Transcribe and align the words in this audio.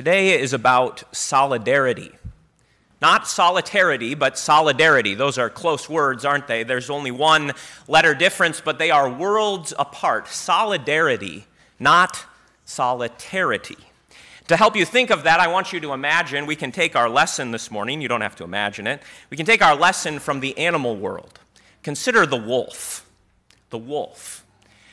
Today 0.00 0.40
is 0.40 0.54
about 0.54 1.04
solidarity. 1.14 2.10
Not 3.02 3.28
solitarity, 3.28 4.14
but 4.14 4.38
solidarity. 4.38 5.14
Those 5.14 5.36
are 5.36 5.50
close 5.50 5.90
words, 5.90 6.24
aren't 6.24 6.46
they? 6.46 6.62
There's 6.62 6.88
only 6.88 7.10
one 7.10 7.52
letter 7.86 8.14
difference, 8.14 8.62
but 8.62 8.78
they 8.78 8.90
are 8.90 9.10
worlds 9.10 9.74
apart. 9.78 10.26
Solidarity, 10.28 11.44
not 11.78 12.24
solitarity. 12.64 13.76
To 14.48 14.56
help 14.56 14.74
you 14.74 14.86
think 14.86 15.10
of 15.10 15.24
that, 15.24 15.38
I 15.38 15.48
want 15.48 15.70
you 15.70 15.80
to 15.80 15.92
imagine 15.92 16.46
we 16.46 16.56
can 16.56 16.72
take 16.72 16.96
our 16.96 17.10
lesson 17.10 17.50
this 17.50 17.70
morning. 17.70 18.00
You 18.00 18.08
don't 18.08 18.22
have 18.22 18.36
to 18.36 18.44
imagine 18.44 18.86
it. 18.86 19.02
We 19.28 19.36
can 19.36 19.44
take 19.44 19.60
our 19.60 19.76
lesson 19.76 20.18
from 20.18 20.40
the 20.40 20.56
animal 20.56 20.96
world. 20.96 21.40
Consider 21.82 22.24
the 22.24 22.38
wolf. 22.38 23.06
The 23.68 23.76
wolf. 23.76 24.46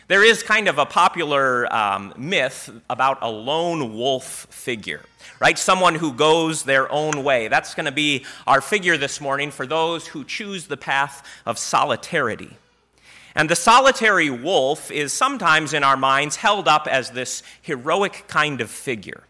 There 0.07 0.23
is 0.23 0.41
kind 0.41 0.69
of 0.69 0.77
a 0.77 0.85
popular 0.85 1.73
um, 1.73 2.13
myth 2.15 2.69
about 2.89 3.17
a 3.21 3.29
lone 3.29 3.93
wolf 3.93 4.47
figure, 4.49 5.01
right? 5.41 5.59
Someone 5.59 5.95
who 5.95 6.13
goes 6.13 6.63
their 6.63 6.89
own 6.89 7.25
way. 7.25 7.49
That's 7.49 7.75
going 7.75 7.87
to 7.87 7.91
be 7.91 8.25
our 8.45 8.61
figure 8.61 8.95
this 8.95 9.19
morning 9.19 9.51
for 9.51 9.67
those 9.67 10.07
who 10.07 10.23
choose 10.23 10.67
the 10.67 10.77
path 10.77 11.27
of 11.45 11.57
solitarity. 11.57 12.55
And 13.35 13.49
the 13.49 13.55
solitary 13.57 14.29
wolf 14.29 14.89
is 14.91 15.11
sometimes 15.11 15.73
in 15.73 15.83
our 15.83 15.97
minds 15.97 16.37
held 16.37 16.69
up 16.69 16.87
as 16.87 17.11
this 17.11 17.43
heroic 17.61 18.23
kind 18.29 18.61
of 18.61 18.69
figure. 18.69 19.23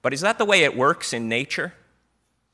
But 0.00 0.14
is 0.14 0.20
that 0.20 0.38
the 0.38 0.44
way 0.44 0.62
it 0.62 0.76
works 0.76 1.12
in 1.12 1.28
nature? 1.28 1.74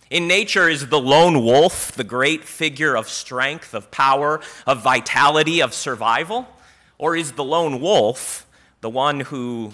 In 0.09 0.27
nature, 0.27 0.71
is 0.71 0.89
the 0.89 1.01
lone 1.01 1.45
wolf 1.45 1.93
the 1.93 2.05
great 2.05 2.45
figure 2.45 2.97
of 2.97 3.07
strength, 3.07 3.75
of 3.75 3.91
power, 3.91 4.41
of 4.67 4.83
vitality, 4.83 5.61
of 5.61 5.75
survival? 5.75 6.49
Or 6.99 7.17
is 7.17 7.33
the 7.33 7.45
lone 7.45 7.81
wolf 7.81 8.47
the 8.81 8.91
one 8.91 9.21
who 9.21 9.73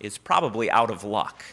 is 0.00 0.18
probably 0.18 0.70
out 0.70 0.90
of 0.90 1.04
luck? 1.04 1.44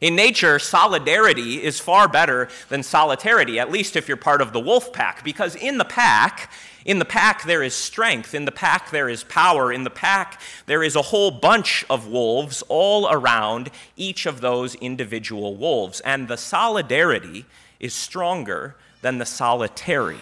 In 0.00 0.16
nature, 0.16 0.58
solidarity 0.58 1.62
is 1.62 1.80
far 1.80 2.08
better 2.08 2.48
than 2.68 2.82
solitarity, 2.82 3.58
at 3.58 3.70
least 3.70 3.96
if 3.96 4.08
you're 4.08 4.16
part 4.16 4.42
of 4.42 4.52
the 4.52 4.60
wolf 4.60 4.92
pack, 4.92 5.24
because 5.24 5.54
in 5.54 5.78
the 5.78 5.84
pack, 5.84 6.50
in 6.84 6.98
the 6.98 7.04
pack 7.04 7.44
there 7.44 7.62
is 7.62 7.74
strength, 7.74 8.34
in 8.34 8.44
the 8.44 8.52
pack 8.52 8.90
there 8.90 9.08
is 9.08 9.24
power, 9.24 9.72
in 9.72 9.84
the 9.84 9.90
pack 9.90 10.40
there 10.66 10.82
is 10.82 10.96
a 10.96 11.02
whole 11.02 11.30
bunch 11.30 11.84
of 11.88 12.08
wolves 12.08 12.62
all 12.68 13.08
around 13.10 13.70
each 13.96 14.26
of 14.26 14.40
those 14.40 14.74
individual 14.76 15.54
wolves, 15.54 16.00
and 16.00 16.26
the 16.26 16.36
solidarity 16.36 17.46
is 17.78 17.94
stronger 17.94 18.76
than 19.00 19.18
the 19.18 19.26
solitary. 19.26 20.20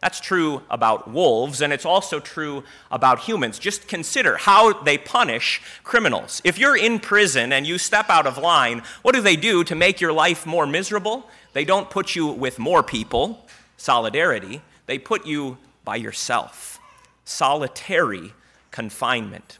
That's 0.00 0.20
true 0.20 0.62
about 0.70 1.10
wolves, 1.10 1.62
and 1.62 1.72
it's 1.72 1.86
also 1.86 2.20
true 2.20 2.64
about 2.90 3.20
humans. 3.20 3.58
Just 3.58 3.88
consider 3.88 4.36
how 4.36 4.82
they 4.82 4.98
punish 4.98 5.62
criminals. 5.84 6.42
If 6.44 6.58
you're 6.58 6.76
in 6.76 7.00
prison 7.00 7.52
and 7.52 7.66
you 7.66 7.78
step 7.78 8.10
out 8.10 8.26
of 8.26 8.38
line, 8.38 8.82
what 9.02 9.14
do 9.14 9.20
they 9.20 9.36
do 9.36 9.64
to 9.64 9.74
make 9.74 10.00
your 10.00 10.12
life 10.12 10.44
more 10.44 10.66
miserable? 10.66 11.28
They 11.54 11.64
don't 11.64 11.88
put 11.88 12.14
you 12.14 12.26
with 12.26 12.58
more 12.58 12.82
people, 12.82 13.46
solidarity, 13.76 14.60
they 14.84 14.98
put 14.98 15.26
you 15.26 15.56
by 15.84 15.96
yourself, 15.96 16.78
solitary 17.24 18.34
confinement 18.70 19.58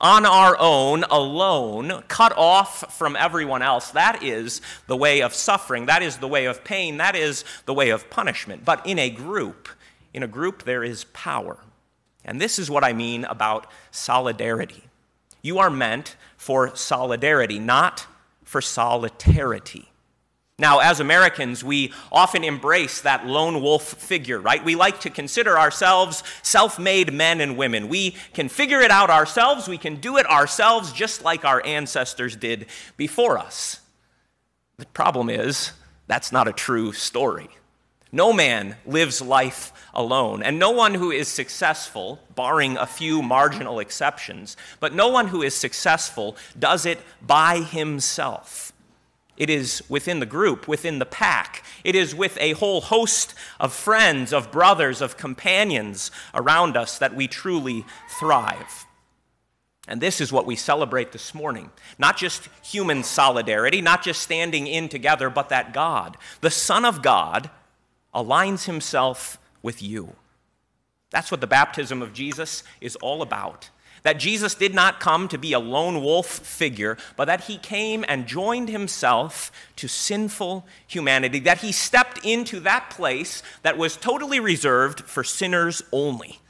on 0.00 0.24
our 0.24 0.56
own, 0.58 1.04
alone, 1.04 2.02
cut 2.08 2.32
off 2.36 2.96
from 2.96 3.16
everyone 3.16 3.62
else. 3.62 3.90
That 3.90 4.22
is 4.22 4.62
the 4.86 4.96
way 4.96 5.20
of 5.20 5.34
suffering. 5.34 5.86
That 5.86 6.02
is 6.02 6.18
the 6.18 6.28
way 6.28 6.46
of 6.46 6.64
pain. 6.64 6.96
That 6.96 7.14
is 7.14 7.44
the 7.66 7.74
way 7.74 7.90
of 7.90 8.08
punishment. 8.08 8.64
But 8.64 8.86
in 8.86 8.98
a 8.98 9.10
group, 9.10 9.68
in 10.14 10.22
a 10.22 10.28
group, 10.28 10.62
there 10.62 10.82
is 10.82 11.04
power. 11.12 11.58
And 12.24 12.40
this 12.40 12.58
is 12.58 12.70
what 12.70 12.84
I 12.84 12.92
mean 12.92 13.24
about 13.24 13.66
solidarity. 13.90 14.84
You 15.42 15.58
are 15.58 15.70
meant 15.70 16.16
for 16.36 16.74
solidarity, 16.74 17.58
not 17.58 18.06
for 18.44 18.60
solitarity. 18.60 19.89
Now, 20.60 20.80
as 20.80 21.00
Americans, 21.00 21.64
we 21.64 21.90
often 22.12 22.44
embrace 22.44 23.00
that 23.00 23.26
lone 23.26 23.62
wolf 23.62 23.82
figure, 23.82 24.38
right? 24.38 24.62
We 24.62 24.76
like 24.76 25.00
to 25.00 25.10
consider 25.10 25.58
ourselves 25.58 26.22
self 26.42 26.78
made 26.78 27.14
men 27.14 27.40
and 27.40 27.56
women. 27.56 27.88
We 27.88 28.10
can 28.34 28.50
figure 28.50 28.80
it 28.80 28.90
out 28.90 29.08
ourselves, 29.08 29.68
we 29.68 29.78
can 29.78 29.96
do 29.96 30.18
it 30.18 30.26
ourselves 30.26 30.92
just 30.92 31.24
like 31.24 31.46
our 31.46 31.64
ancestors 31.64 32.36
did 32.36 32.66
before 32.98 33.38
us. 33.38 33.80
The 34.76 34.84
problem 34.84 35.30
is, 35.30 35.72
that's 36.06 36.30
not 36.30 36.46
a 36.46 36.52
true 36.52 36.92
story. 36.92 37.48
No 38.12 38.30
man 38.30 38.76
lives 38.84 39.22
life 39.22 39.72
alone, 39.94 40.42
and 40.42 40.58
no 40.58 40.72
one 40.72 40.92
who 40.92 41.10
is 41.10 41.28
successful, 41.28 42.20
barring 42.34 42.76
a 42.76 42.86
few 42.86 43.22
marginal 43.22 43.78
exceptions, 43.78 44.58
but 44.78 44.92
no 44.92 45.08
one 45.08 45.28
who 45.28 45.40
is 45.40 45.54
successful 45.54 46.36
does 46.58 46.84
it 46.84 46.98
by 47.22 47.60
himself. 47.60 48.74
It 49.40 49.48
is 49.48 49.82
within 49.88 50.20
the 50.20 50.26
group, 50.26 50.68
within 50.68 50.98
the 50.98 51.06
pack. 51.06 51.64
It 51.82 51.94
is 51.94 52.14
with 52.14 52.36
a 52.38 52.52
whole 52.52 52.82
host 52.82 53.32
of 53.58 53.72
friends, 53.72 54.34
of 54.34 54.52
brothers, 54.52 55.00
of 55.00 55.16
companions 55.16 56.10
around 56.34 56.76
us 56.76 56.98
that 56.98 57.16
we 57.16 57.26
truly 57.26 57.86
thrive. 58.18 58.84
And 59.88 59.98
this 59.98 60.20
is 60.20 60.30
what 60.30 60.44
we 60.44 60.56
celebrate 60.56 61.12
this 61.12 61.34
morning. 61.34 61.70
Not 61.98 62.18
just 62.18 62.50
human 62.62 63.02
solidarity, 63.02 63.80
not 63.80 64.02
just 64.02 64.20
standing 64.20 64.66
in 64.66 64.90
together, 64.90 65.30
but 65.30 65.48
that 65.48 65.72
God, 65.72 66.18
the 66.42 66.50
Son 66.50 66.84
of 66.84 67.00
God, 67.00 67.48
aligns 68.14 68.66
himself 68.66 69.38
with 69.62 69.82
you. 69.82 70.16
That's 71.08 71.30
what 71.30 71.40
the 71.40 71.46
baptism 71.46 72.02
of 72.02 72.12
Jesus 72.12 72.62
is 72.82 72.94
all 72.96 73.22
about. 73.22 73.70
That 74.02 74.18
Jesus 74.18 74.54
did 74.54 74.74
not 74.74 75.00
come 75.00 75.28
to 75.28 75.38
be 75.38 75.52
a 75.52 75.58
lone 75.58 76.02
wolf 76.02 76.26
figure, 76.26 76.96
but 77.16 77.26
that 77.26 77.42
he 77.44 77.58
came 77.58 78.04
and 78.08 78.26
joined 78.26 78.68
himself 78.68 79.52
to 79.76 79.88
sinful 79.88 80.66
humanity, 80.86 81.40
that 81.40 81.58
he 81.58 81.72
stepped 81.72 82.24
into 82.24 82.60
that 82.60 82.90
place 82.90 83.42
that 83.62 83.76
was 83.76 83.96
totally 83.96 84.40
reserved 84.40 85.00
for 85.00 85.22
sinners 85.22 85.82
only. 85.92 86.40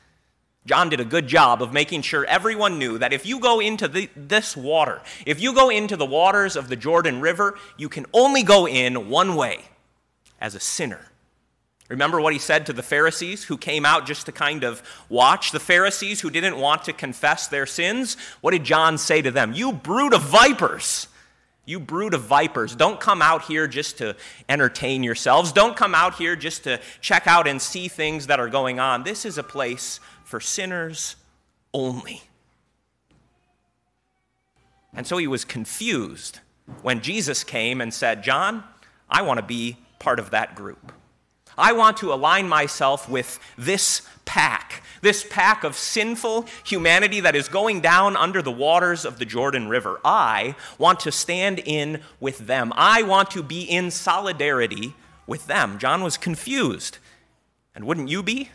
John 0.66 0.90
did 0.90 1.00
a 1.00 1.04
good 1.04 1.26
job 1.26 1.62
of 1.62 1.72
making 1.72 2.02
sure 2.02 2.24
everyone 2.26 2.78
knew 2.78 2.98
that 2.98 3.12
if 3.12 3.24
you 3.24 3.40
go 3.40 3.60
into 3.60 3.88
the, 3.88 4.10
this 4.14 4.56
water, 4.56 5.00
if 5.24 5.40
you 5.40 5.54
go 5.54 5.70
into 5.70 5.96
the 5.96 6.06
waters 6.06 6.54
of 6.54 6.68
the 6.68 6.76
Jordan 6.76 7.20
River, 7.20 7.58
you 7.76 7.88
can 7.88 8.06
only 8.12 8.42
go 8.42 8.68
in 8.68 9.08
one 9.08 9.34
way 9.34 9.64
as 10.40 10.54
a 10.54 10.60
sinner. 10.60 11.06
Remember 11.90 12.20
what 12.20 12.32
he 12.32 12.38
said 12.38 12.66
to 12.66 12.72
the 12.72 12.84
Pharisees 12.84 13.44
who 13.44 13.58
came 13.58 13.84
out 13.84 14.06
just 14.06 14.26
to 14.26 14.32
kind 14.32 14.62
of 14.62 14.80
watch? 15.08 15.50
The 15.50 15.58
Pharisees 15.58 16.20
who 16.20 16.30
didn't 16.30 16.56
want 16.56 16.84
to 16.84 16.92
confess 16.92 17.48
their 17.48 17.66
sins? 17.66 18.16
What 18.40 18.52
did 18.52 18.62
John 18.62 18.96
say 18.96 19.20
to 19.22 19.32
them? 19.32 19.52
You 19.52 19.72
brood 19.72 20.14
of 20.14 20.22
vipers! 20.22 21.08
You 21.66 21.80
brood 21.80 22.14
of 22.14 22.22
vipers. 22.22 22.74
Don't 22.74 22.98
come 22.98 23.20
out 23.20 23.42
here 23.44 23.66
just 23.66 23.98
to 23.98 24.16
entertain 24.48 25.02
yourselves. 25.02 25.52
Don't 25.52 25.76
come 25.76 25.94
out 25.94 26.14
here 26.14 26.34
just 26.34 26.64
to 26.64 26.80
check 27.00 27.26
out 27.26 27.46
and 27.46 27.60
see 27.60 27.88
things 27.88 28.28
that 28.28 28.40
are 28.40 28.48
going 28.48 28.80
on. 28.80 29.02
This 29.02 29.24
is 29.24 29.36
a 29.36 29.42
place 29.42 30.00
for 30.24 30.40
sinners 30.40 31.16
only. 31.74 32.22
And 34.94 35.06
so 35.06 35.16
he 35.16 35.26
was 35.26 35.44
confused 35.44 36.40
when 36.82 37.00
Jesus 37.02 37.44
came 37.44 37.80
and 37.80 37.92
said, 37.92 38.22
John, 38.22 38.64
I 39.08 39.22
want 39.22 39.38
to 39.38 39.46
be 39.46 39.76
part 39.98 40.18
of 40.18 40.30
that 40.30 40.54
group. 40.54 40.92
I 41.60 41.72
want 41.72 41.98
to 41.98 42.12
align 42.12 42.48
myself 42.48 43.08
with 43.08 43.38
this 43.56 44.02
pack, 44.24 44.82
this 45.02 45.26
pack 45.28 45.64
of 45.64 45.76
sinful 45.76 46.46
humanity 46.64 47.20
that 47.20 47.36
is 47.36 47.48
going 47.48 47.80
down 47.80 48.16
under 48.16 48.42
the 48.42 48.50
waters 48.50 49.04
of 49.04 49.18
the 49.18 49.24
Jordan 49.24 49.68
River. 49.68 50.00
I 50.04 50.54
want 50.78 51.00
to 51.00 51.12
stand 51.12 51.60
in 51.64 52.00
with 52.20 52.38
them. 52.38 52.72
I 52.76 53.02
want 53.02 53.30
to 53.32 53.42
be 53.42 53.62
in 53.62 53.90
solidarity 53.90 54.94
with 55.26 55.46
them. 55.46 55.78
John 55.78 56.02
was 56.02 56.16
confused. 56.16 56.98
And 57.74 57.84
wouldn't 57.84 58.08
you 58.08 58.22
be? 58.22 58.50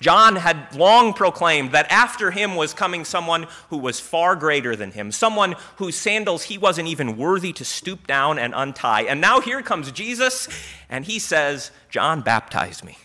John 0.00 0.36
had 0.36 0.74
long 0.74 1.12
proclaimed 1.12 1.72
that 1.72 1.90
after 1.90 2.30
him 2.30 2.56
was 2.56 2.74
coming 2.74 3.04
someone 3.04 3.46
who 3.70 3.78
was 3.78 4.00
far 4.00 4.36
greater 4.36 4.76
than 4.76 4.92
him, 4.92 5.12
someone 5.12 5.56
whose 5.76 5.96
sandals 5.96 6.44
he 6.44 6.58
wasn't 6.58 6.88
even 6.88 7.16
worthy 7.16 7.52
to 7.54 7.64
stoop 7.64 8.06
down 8.06 8.38
and 8.38 8.52
untie. 8.56 9.02
And 9.02 9.20
now 9.20 9.40
here 9.40 9.62
comes 9.62 9.90
Jesus, 9.92 10.48
and 10.88 11.04
he 11.04 11.18
says, 11.18 11.70
John, 11.90 12.20
baptize 12.20 12.84
me. 12.84 12.98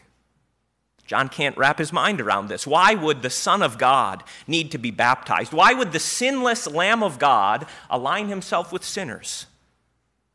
John 1.10 1.28
can't 1.28 1.58
wrap 1.58 1.80
his 1.80 1.92
mind 1.92 2.22
around 2.22 2.50
this. 2.50 2.68
Why 2.68 2.94
would 2.94 3.24
the 3.24 3.32
Son 3.32 3.64
of 3.64 3.80
God 3.80 4.24
need 4.46 4.70
to 4.72 4.78
be 4.78 4.92
baptized? 4.92 5.52
Why 5.52 5.74
would 5.74 5.92
the 5.92 6.00
sinless 6.00 6.68
Lamb 6.68 7.02
of 7.02 7.18
God 7.18 7.66
align 7.90 8.28
himself 8.28 8.72
with 8.72 8.86
sinners? 8.86 9.48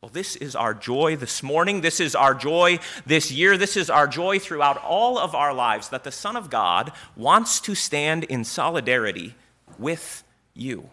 Well, 0.04 0.10
this 0.12 0.36
is 0.36 0.54
our 0.54 0.74
joy 0.74 1.16
this 1.16 1.42
morning. 1.42 1.80
This 1.80 1.98
is 1.98 2.14
our 2.14 2.34
joy 2.34 2.78
this 3.06 3.32
year. 3.32 3.56
This 3.56 3.74
is 3.74 3.88
our 3.88 4.06
joy 4.06 4.38
throughout 4.38 4.76
all 4.76 5.18
of 5.18 5.34
our 5.34 5.54
lives 5.54 5.88
that 5.88 6.04
the 6.04 6.12
Son 6.12 6.36
of 6.36 6.50
God 6.50 6.92
wants 7.16 7.58
to 7.60 7.74
stand 7.74 8.24
in 8.24 8.44
solidarity 8.44 9.34
with 9.78 10.22
you. 10.52 10.90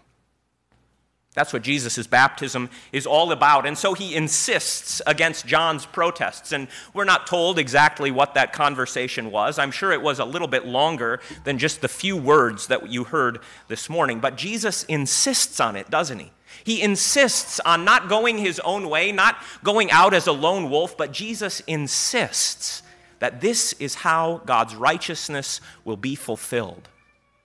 That's 1.33 1.53
what 1.53 1.61
Jesus' 1.61 2.07
baptism 2.07 2.69
is 2.91 3.07
all 3.07 3.31
about. 3.31 3.65
And 3.65 3.77
so 3.77 3.93
he 3.93 4.15
insists 4.15 5.01
against 5.07 5.45
John's 5.45 5.85
protests. 5.85 6.51
And 6.51 6.67
we're 6.93 7.05
not 7.05 7.25
told 7.25 7.57
exactly 7.57 8.11
what 8.11 8.33
that 8.33 8.51
conversation 8.51 9.31
was. 9.31 9.57
I'm 9.57 9.71
sure 9.71 9.93
it 9.93 10.01
was 10.01 10.19
a 10.19 10.25
little 10.25 10.49
bit 10.49 10.65
longer 10.65 11.21
than 11.45 11.57
just 11.57 11.79
the 11.79 11.87
few 11.87 12.17
words 12.17 12.67
that 12.67 12.89
you 12.89 13.05
heard 13.05 13.39
this 13.69 13.89
morning. 13.89 14.19
But 14.19 14.35
Jesus 14.35 14.83
insists 14.83 15.61
on 15.61 15.77
it, 15.77 15.89
doesn't 15.89 16.19
he? 16.19 16.31
He 16.65 16.81
insists 16.81 17.61
on 17.61 17.85
not 17.85 18.09
going 18.09 18.37
his 18.37 18.59
own 18.59 18.89
way, 18.89 19.13
not 19.13 19.37
going 19.63 19.89
out 19.89 20.13
as 20.13 20.27
a 20.27 20.33
lone 20.33 20.69
wolf, 20.69 20.97
but 20.97 21.13
Jesus 21.13 21.61
insists 21.61 22.83
that 23.19 23.39
this 23.39 23.71
is 23.73 23.95
how 23.95 24.41
God's 24.45 24.75
righteousness 24.75 25.61
will 25.85 25.95
be 25.95 26.15
fulfilled 26.15 26.89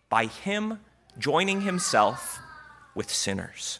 by 0.08 0.26
him 0.26 0.80
joining 1.18 1.60
himself 1.60 2.40
with 2.96 3.10
sinners. 3.10 3.78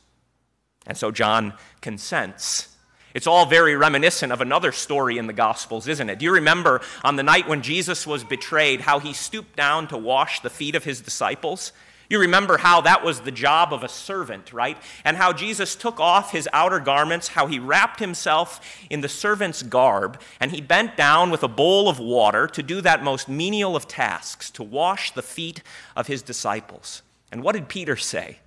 And 0.87 0.97
so 0.97 1.11
John 1.11 1.55
consents. 1.81 2.69
It's 3.15 3.27
all 3.27 3.47
very 3.47 3.75
reminiscent 3.75 4.31
of 4.31 4.41
another 4.41 4.73
story 4.73 5.17
in 5.17 5.27
the 5.27 5.33
Gospels, 5.33 5.89
isn't 5.89 6.11
it? 6.11 6.19
Do 6.19 6.27
you 6.27 6.33
remember 6.33 6.83
on 7.03 7.17
the 7.17 7.23
night 7.23 7.49
when 7.49 7.63
Jesus 7.63 8.07
was 8.07 8.23
betrayed, 8.23 8.83
how 8.83 8.99
he 8.99 9.15
stooped 9.15 9.57
down 9.57 9.89
to 9.89 9.97
wash 9.97 10.41
the 10.41 10.51
feet 10.51 10.75
of 10.75 10.85
his 10.85 11.01
disciples? 11.01 11.73
You 12.09 12.21
remember 12.21 12.59
how 12.59 12.83
that 12.83 13.03
was 13.03 13.21
the 13.21 13.33
job 13.33 13.73
of 13.73 13.83
a 13.83 13.89
servant, 13.89 14.53
right? 14.53 14.77
And 15.05 15.17
how 15.17 15.33
Jesus 15.33 15.75
took 15.75 15.99
off 15.99 16.31
his 16.31 16.49
outer 16.53 16.79
garments, 16.79 17.29
how 17.29 17.47
he 17.47 17.59
wrapped 17.59 17.99
himself 17.99 18.61
in 18.91 19.01
the 19.01 19.09
servant's 19.09 19.63
garb, 19.63 20.21
and 20.39 20.53
he 20.53 20.61
bent 20.61 20.97
down 20.97 21.31
with 21.31 21.43
a 21.43 21.49
bowl 21.49 21.89
of 21.89 21.99
water 21.99 22.47
to 22.49 22.63
do 22.63 22.81
that 22.83 23.03
most 23.03 23.29
menial 23.29 23.75
of 23.75 23.89
tasks, 23.89 24.51
to 24.53 24.63
wash 24.63 25.13
the 25.13 25.23
feet 25.23 25.63
of 25.97 26.07
his 26.07 26.23
disciples. 26.23 27.03
And 27.33 27.43
what 27.43 27.55
did 27.55 27.69
Peter 27.69 27.97
say? 27.97 28.39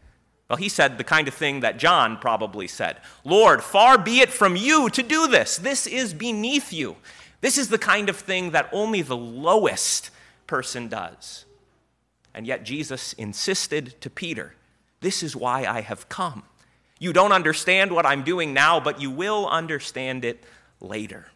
Well, 0.50 0.58
he 0.58 0.70
said 0.70 0.98
the 0.98 1.04
kind 1.04 1.28
of 1.28 1.34
thing 1.34 1.60
that 1.60 1.78
John 1.78 2.18
probably 2.18 2.68
said 2.68 2.98
Lord, 3.24 3.64
far 3.64 3.98
be 3.98 4.20
it 4.20 4.32
from 4.32 4.56
you 4.56 4.90
to 4.90 5.04
do 5.04 5.28
this. 5.28 5.58
This 5.58 5.86
is 5.86 6.14
beneath 6.14 6.74
you. 6.74 6.96
This 7.42 7.58
is 7.58 7.70
the 7.70 7.78
kind 7.78 8.10
of 8.10 8.18
thing 8.18 8.52
that 8.52 8.70
only 8.72 9.02
the 9.02 9.16
lowest 9.16 10.10
person 10.48 10.88
does. 10.90 11.46
And 12.34 12.46
yet 12.46 12.64
Jesus 12.64 13.14
insisted 13.14 14.00
to 14.02 14.10
Peter, 14.10 14.56
This 15.02 15.24
is 15.24 15.36
why 15.36 15.66
I 15.66 15.82
have 15.82 16.10
come. 16.10 16.44
You 17.00 17.14
don't 17.14 17.32
understand 17.32 17.92
what 17.92 18.06
I'm 18.06 18.24
doing 18.24 18.54
now, 18.54 18.80
but 18.80 19.00
you 19.00 19.10
will 19.10 19.48
understand 19.48 20.26
it 20.26 20.44
later. 20.82 21.28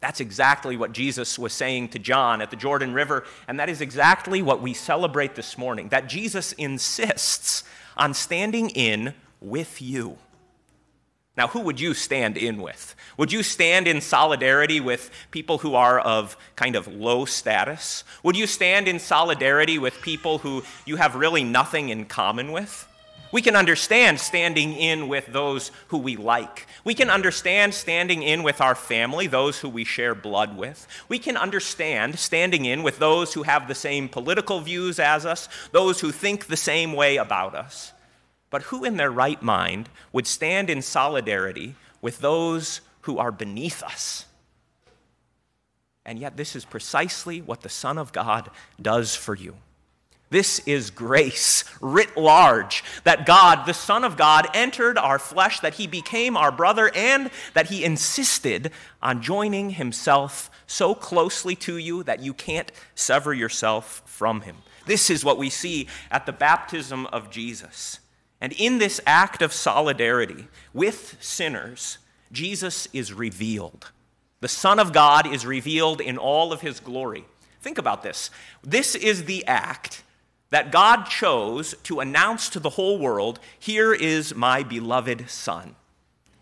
That's 0.00 0.20
exactly 0.20 0.76
what 0.76 0.92
Jesus 0.92 1.38
was 1.38 1.52
saying 1.52 1.88
to 1.88 1.98
John 1.98 2.40
at 2.40 2.50
the 2.50 2.56
Jordan 2.56 2.92
River, 2.92 3.24
and 3.48 3.58
that 3.58 3.68
is 3.68 3.80
exactly 3.80 4.42
what 4.42 4.60
we 4.60 4.74
celebrate 4.74 5.34
this 5.34 5.58
morning 5.58 5.88
that 5.88 6.08
Jesus 6.08 6.52
insists 6.52 7.64
on 7.98 8.14
standing 8.14 8.70
in 8.70 9.14
with 9.40 9.80
you. 9.82 10.18
Now, 11.36 11.46
who 11.46 11.60
would 11.60 11.78
you 11.78 11.94
stand 11.94 12.36
in 12.36 12.60
with? 12.60 12.96
Would 13.16 13.30
you 13.30 13.44
stand 13.44 13.86
in 13.86 14.00
solidarity 14.00 14.80
with 14.80 15.08
people 15.30 15.58
who 15.58 15.76
are 15.76 16.00
of 16.00 16.36
kind 16.56 16.74
of 16.74 16.88
low 16.88 17.26
status? 17.26 18.02
Would 18.24 18.36
you 18.36 18.48
stand 18.48 18.88
in 18.88 18.98
solidarity 18.98 19.78
with 19.78 20.02
people 20.02 20.38
who 20.38 20.64
you 20.84 20.96
have 20.96 21.14
really 21.14 21.44
nothing 21.44 21.90
in 21.90 22.06
common 22.06 22.50
with? 22.50 22.87
We 23.30 23.42
can 23.42 23.56
understand 23.56 24.18
standing 24.20 24.74
in 24.74 25.08
with 25.08 25.26
those 25.26 25.70
who 25.88 25.98
we 25.98 26.16
like. 26.16 26.66
We 26.84 26.94
can 26.94 27.10
understand 27.10 27.74
standing 27.74 28.22
in 28.22 28.42
with 28.42 28.60
our 28.60 28.74
family, 28.74 29.26
those 29.26 29.58
who 29.58 29.68
we 29.68 29.84
share 29.84 30.14
blood 30.14 30.56
with. 30.56 30.86
We 31.08 31.18
can 31.18 31.36
understand 31.36 32.18
standing 32.18 32.64
in 32.64 32.82
with 32.82 32.98
those 32.98 33.34
who 33.34 33.42
have 33.42 33.68
the 33.68 33.74
same 33.74 34.08
political 34.08 34.60
views 34.60 34.98
as 34.98 35.26
us, 35.26 35.48
those 35.72 36.00
who 36.00 36.10
think 36.10 36.46
the 36.46 36.56
same 36.56 36.94
way 36.94 37.16
about 37.16 37.54
us. 37.54 37.92
But 38.50 38.62
who 38.62 38.84
in 38.84 38.96
their 38.96 39.10
right 39.10 39.42
mind 39.42 39.90
would 40.12 40.26
stand 40.26 40.70
in 40.70 40.80
solidarity 40.80 41.74
with 42.00 42.20
those 42.20 42.80
who 43.02 43.18
are 43.18 43.32
beneath 43.32 43.82
us? 43.82 44.24
And 46.06 46.18
yet, 46.18 46.38
this 46.38 46.56
is 46.56 46.64
precisely 46.64 47.42
what 47.42 47.60
the 47.60 47.68
Son 47.68 47.98
of 47.98 48.14
God 48.14 48.50
does 48.80 49.14
for 49.14 49.34
you. 49.34 49.56
This 50.30 50.58
is 50.60 50.90
grace 50.90 51.64
writ 51.80 52.16
large 52.16 52.84
that 53.04 53.24
God, 53.24 53.64
the 53.64 53.72
Son 53.72 54.04
of 54.04 54.16
God, 54.16 54.46
entered 54.52 54.98
our 54.98 55.18
flesh, 55.18 55.60
that 55.60 55.74
he 55.74 55.86
became 55.86 56.36
our 56.36 56.52
brother, 56.52 56.90
and 56.94 57.30
that 57.54 57.68
he 57.68 57.84
insisted 57.84 58.70
on 59.02 59.22
joining 59.22 59.70
himself 59.70 60.50
so 60.66 60.94
closely 60.94 61.54
to 61.56 61.78
you 61.78 62.02
that 62.02 62.20
you 62.20 62.34
can't 62.34 62.70
sever 62.94 63.32
yourself 63.32 64.02
from 64.04 64.42
him. 64.42 64.56
This 64.84 65.08
is 65.08 65.24
what 65.24 65.38
we 65.38 65.50
see 65.50 65.88
at 66.10 66.26
the 66.26 66.32
baptism 66.32 67.06
of 67.06 67.30
Jesus. 67.30 68.00
And 68.40 68.52
in 68.52 68.78
this 68.78 69.00
act 69.06 69.42
of 69.42 69.52
solidarity 69.52 70.46
with 70.74 71.16
sinners, 71.20 71.98
Jesus 72.30 72.86
is 72.92 73.12
revealed. 73.12 73.90
The 74.40 74.48
Son 74.48 74.78
of 74.78 74.92
God 74.92 75.26
is 75.26 75.44
revealed 75.44 76.00
in 76.00 76.18
all 76.18 76.52
of 76.52 76.60
his 76.60 76.80
glory. 76.80 77.24
Think 77.60 77.78
about 77.78 78.02
this. 78.02 78.30
This 78.62 78.94
is 78.94 79.24
the 79.24 79.44
act 79.46 80.04
that 80.50 80.72
God 80.72 81.04
chose 81.04 81.74
to 81.84 82.00
announce 82.00 82.48
to 82.50 82.60
the 82.60 82.70
whole 82.70 82.98
world 82.98 83.38
here 83.58 83.92
is 83.92 84.34
my 84.34 84.62
beloved 84.62 85.28
Son. 85.28 85.74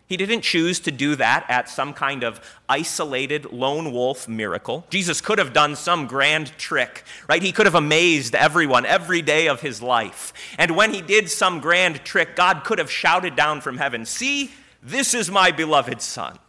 He 0.07 0.15
didn't 0.15 0.41
choose 0.41 0.79
to 0.81 0.91
do 0.91 1.15
that 1.17 1.45
at 1.49 1.67
some 1.67 1.93
kind 1.93 2.23
of 2.23 2.39
isolated 2.69 3.51
lone 3.51 3.91
wolf 3.91 4.25
miracle. 4.25 4.85
Jesus 4.89 5.19
could 5.19 5.37
have 5.37 5.51
done 5.51 5.75
some 5.75 6.07
grand 6.07 6.57
trick, 6.57 7.03
right? 7.27 7.43
He 7.43 7.51
could 7.51 7.65
have 7.65 7.75
amazed 7.75 8.33
everyone 8.33 8.85
every 8.85 9.21
day 9.21 9.49
of 9.49 9.59
his 9.59 9.81
life. 9.81 10.31
And 10.57 10.77
when 10.77 10.93
he 10.93 11.01
did 11.01 11.29
some 11.29 11.59
grand 11.59 12.05
trick, 12.05 12.37
God 12.37 12.63
could 12.63 12.79
have 12.79 12.89
shouted 12.89 13.35
down 13.35 13.59
from 13.59 13.77
heaven, 13.77 14.05
See, 14.05 14.51
this 14.81 15.13
is 15.13 15.29
my 15.29 15.51
beloved 15.51 16.01
Son. 16.01 16.39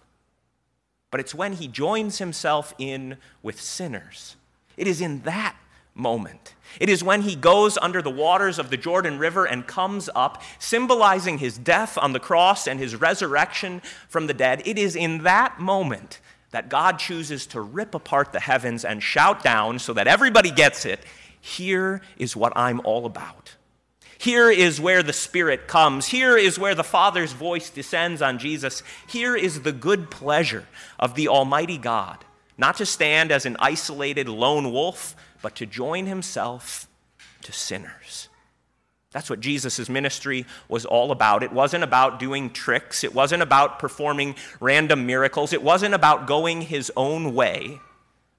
But 1.10 1.18
it's 1.18 1.34
when 1.34 1.54
he 1.54 1.66
joins 1.66 2.18
himself 2.18 2.74
in 2.78 3.16
with 3.42 3.60
sinners. 3.60 4.36
It 4.76 4.86
is 4.86 5.00
in 5.00 5.22
that 5.22 5.56
moment. 5.94 6.54
It 6.80 6.88
is 6.88 7.02
when 7.02 7.22
he 7.22 7.34
goes 7.34 7.76
under 7.78 8.02
the 8.02 8.10
waters 8.10 8.58
of 8.58 8.70
the 8.70 8.76
Jordan 8.76 9.18
River 9.18 9.44
and 9.44 9.66
comes 9.66 10.08
up, 10.14 10.42
symbolizing 10.58 11.38
his 11.38 11.58
death 11.58 11.98
on 11.98 12.12
the 12.12 12.20
cross 12.20 12.66
and 12.66 12.78
his 12.78 12.96
resurrection 12.96 13.82
from 14.08 14.26
the 14.26 14.34
dead. 14.34 14.62
It 14.64 14.78
is 14.78 14.94
in 14.94 15.22
that 15.24 15.60
moment 15.60 16.20
that 16.50 16.68
God 16.68 16.98
chooses 16.98 17.46
to 17.46 17.60
rip 17.60 17.94
apart 17.94 18.32
the 18.32 18.40
heavens 18.40 18.84
and 18.84 19.02
shout 19.02 19.42
down 19.42 19.78
so 19.78 19.92
that 19.92 20.06
everybody 20.06 20.50
gets 20.50 20.84
it 20.84 21.04
here 21.40 22.00
is 22.16 22.36
what 22.36 22.52
I'm 22.56 22.80
all 22.84 23.06
about. 23.06 23.54
Here 24.18 24.50
is 24.50 24.80
where 24.80 25.02
the 25.02 25.12
Spirit 25.12 25.68
comes. 25.68 26.06
Here 26.06 26.36
is 26.36 26.58
where 26.58 26.74
the 26.74 26.82
Father's 26.82 27.32
voice 27.32 27.70
descends 27.70 28.20
on 28.20 28.38
Jesus. 28.38 28.82
Here 29.06 29.36
is 29.36 29.62
the 29.62 29.72
good 29.72 30.10
pleasure 30.10 30.66
of 30.98 31.14
the 31.14 31.28
Almighty 31.28 31.78
God, 31.78 32.24
not 32.56 32.76
to 32.78 32.86
stand 32.86 33.30
as 33.30 33.46
an 33.46 33.56
isolated 33.60 34.28
lone 34.28 34.72
wolf 34.72 35.14
but 35.42 35.54
to 35.56 35.66
join 35.66 36.06
himself 36.06 36.88
to 37.42 37.52
sinners. 37.52 38.28
That's 39.12 39.30
what 39.30 39.40
Jesus' 39.40 39.88
ministry 39.88 40.44
was 40.68 40.84
all 40.84 41.10
about. 41.10 41.42
It 41.42 41.52
wasn't 41.52 41.82
about 41.82 42.18
doing 42.18 42.50
tricks, 42.50 43.04
it 43.04 43.14
wasn't 43.14 43.42
about 43.42 43.78
performing 43.78 44.34
random 44.60 45.06
miracles, 45.06 45.52
it 45.52 45.62
wasn't 45.62 45.94
about 45.94 46.26
going 46.26 46.62
his 46.62 46.92
own 46.96 47.34
way, 47.34 47.80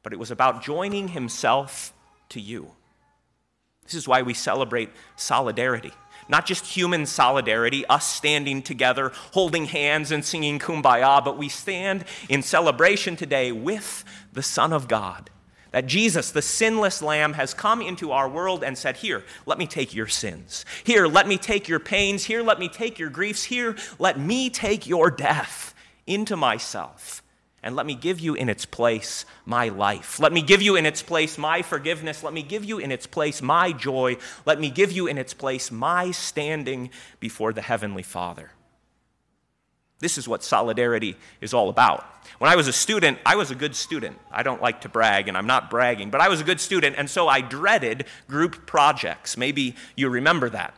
but 0.03 0.13
it 0.13 0.19
was 0.19 0.31
about 0.31 0.61
joining 0.61 1.09
himself 1.09 1.93
to 2.29 2.39
you. 2.39 2.71
This 3.83 3.95
is 3.95 4.07
why 4.07 4.21
we 4.21 4.35
celebrate 4.35 4.91
solidarity. 5.15 5.91
Not 6.27 6.45
just 6.45 6.67
human 6.67 7.07
solidarity, 7.07 7.87
us 7.87 8.07
standing 8.07 8.61
together, 8.61 9.11
holding 9.31 9.65
hands 9.65 10.11
and 10.11 10.23
singing 10.23 10.59
kumbaya, 10.59 11.25
but 11.25 11.39
we 11.39 11.49
stand 11.49 12.05
in 12.29 12.43
celebration 12.43 13.15
today 13.15 13.51
with 13.51 14.05
the 14.31 14.43
Son 14.43 14.71
of 14.71 14.87
God 14.87 15.31
that 15.71 15.85
Jesus, 15.85 16.31
the 16.31 16.41
sinless 16.41 17.01
Lamb, 17.01 17.33
has 17.33 17.53
come 17.53 17.81
into 17.81 18.11
our 18.11 18.27
world 18.27 18.63
and 18.63 18.77
said, 18.77 18.97
Here, 18.97 19.23
let 19.45 19.57
me 19.57 19.67
take 19.67 19.93
your 19.93 20.07
sins. 20.07 20.65
Here, 20.83 21.07
let 21.07 21.27
me 21.27 21.37
take 21.37 21.67
your 21.67 21.79
pains. 21.79 22.25
Here, 22.25 22.41
let 22.41 22.59
me 22.59 22.69
take 22.69 22.99
your 22.99 23.09
griefs. 23.09 23.43
Here, 23.43 23.75
let 23.99 24.19
me 24.19 24.49
take 24.49 24.87
your 24.87 25.11
death 25.11 25.73
into 26.07 26.35
myself. 26.35 27.23
And 27.61 27.75
let 27.75 27.85
me 27.85 27.93
give 27.93 28.19
you 28.19 28.35
in 28.35 28.47
its 28.47 28.65
place 28.65 29.25
my 29.45 29.67
life. 29.67 30.19
Let 30.19 30.31
me 30.31 30.41
give 30.41 30.61
you 30.61 30.77
in 30.77 30.85
its 30.85 31.03
place 31.03 31.37
my 31.37 31.61
forgiveness. 31.61 32.23
Let 32.23 32.33
me 32.33 32.41
give 32.41 32.63
you 32.63 32.79
in 32.79 32.91
its 32.91 33.05
place 33.05 33.41
my 33.41 33.73
joy. 33.73 34.17
Let 34.45 34.59
me 34.59 34.69
give 34.69 34.93
you 34.93 35.07
in 35.07 35.17
its 35.17 35.33
place 35.33 35.69
my 35.69 36.11
standing 36.11 36.89
before 37.19 37.51
the 37.51 37.61
Heavenly 37.61 38.03
Father. 38.03 38.51
This 39.99 40.17
is 40.17 40.27
what 40.27 40.43
solidarity 40.43 41.15
is 41.41 41.53
all 41.53 41.69
about. 41.69 42.05
When 42.37 42.49
I 42.49 42.55
was 42.55 42.67
a 42.67 42.73
student, 42.73 43.19
I 43.25 43.35
was 43.35 43.51
a 43.51 43.55
good 43.55 43.75
student. 43.75 44.17
I 44.31 44.43
don't 44.43 44.61
like 44.61 44.81
to 44.81 44.89
brag, 44.89 45.27
and 45.27 45.37
I'm 45.37 45.47
not 45.47 45.69
bragging, 45.69 46.09
but 46.09 46.21
I 46.21 46.29
was 46.29 46.39
a 46.39 46.45
good 46.45 46.61
student, 46.61 46.95
and 46.97 47.09
so 47.09 47.27
I 47.27 47.41
dreaded 47.41 48.05
group 48.27 48.65
projects. 48.65 49.35
Maybe 49.35 49.75
you 49.97 50.09
remember 50.09 50.49
that. 50.49 50.73